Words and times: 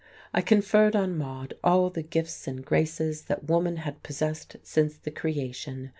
I 0.33 0.41
conferred 0.41 0.95
on 0.95 1.15
Maude 1.15 1.53
all 1.63 1.91
the 1.91 2.01
gifts 2.01 2.47
and 2.47 2.65
graces 2.65 3.25
that 3.25 3.43
woman 3.47 3.77
had 3.77 4.01
possessed 4.01 4.55
since 4.63 4.97
the 4.97 5.11
creation. 5.11 5.89